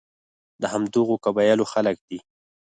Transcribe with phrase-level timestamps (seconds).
[0.61, 2.19] د همدغو قبایلو خلک دي.